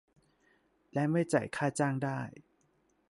[0.93, 2.19] และไม่จ่ายค่าจ้างได้